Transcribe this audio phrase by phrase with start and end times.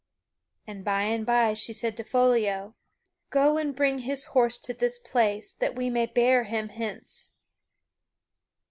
[0.65, 2.71] And by and by she said to Foliot:
[3.29, 7.33] "Go and bring his horse to this place, that we may bear him hence."